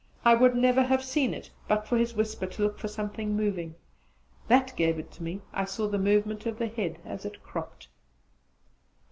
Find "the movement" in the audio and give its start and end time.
5.87-6.47